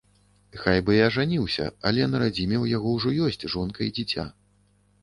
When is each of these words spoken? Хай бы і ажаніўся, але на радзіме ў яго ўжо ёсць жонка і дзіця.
Хай 0.61 0.79
бы 0.87 0.95
і 0.99 1.03
ажаніўся, 1.09 1.67
але 1.91 2.09
на 2.15 2.23
радзіме 2.25 2.57
ў 2.63 2.77
яго 2.79 2.87
ўжо 2.97 3.15
ёсць 3.29 3.43
жонка 3.57 3.79
і 3.91 3.97
дзіця. 4.01 4.29